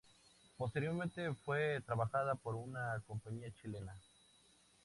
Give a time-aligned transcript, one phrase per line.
[0.57, 3.93] Posteriormente fue trabajada por una compañía chilena.